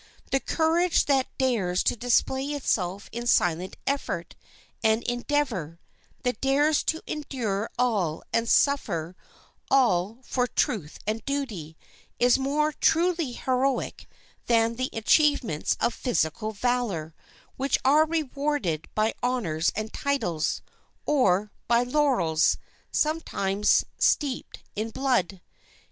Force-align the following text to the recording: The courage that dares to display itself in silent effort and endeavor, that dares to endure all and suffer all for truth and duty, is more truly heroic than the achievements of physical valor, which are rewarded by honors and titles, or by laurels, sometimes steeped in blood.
The 0.31 0.39
courage 0.39 1.05
that 1.05 1.27
dares 1.37 1.83
to 1.83 1.95
display 1.95 2.53
itself 2.53 3.07
in 3.11 3.27
silent 3.27 3.77
effort 3.85 4.33
and 4.83 5.03
endeavor, 5.03 5.79
that 6.23 6.41
dares 6.41 6.81
to 6.85 7.03
endure 7.05 7.69
all 7.77 8.23
and 8.33 8.49
suffer 8.49 9.15
all 9.69 10.17
for 10.23 10.47
truth 10.47 10.97
and 11.05 11.23
duty, 11.25 11.77
is 12.17 12.39
more 12.39 12.73
truly 12.73 13.33
heroic 13.33 14.07
than 14.47 14.73
the 14.77 14.89
achievements 14.91 15.77
of 15.79 15.93
physical 15.93 16.51
valor, 16.51 17.13
which 17.55 17.77
are 17.85 18.07
rewarded 18.07 18.87
by 18.95 19.13
honors 19.21 19.71
and 19.75 19.93
titles, 19.93 20.63
or 21.05 21.51
by 21.67 21.83
laurels, 21.83 22.57
sometimes 22.91 23.85
steeped 23.99 24.63
in 24.75 24.89
blood. 24.89 25.41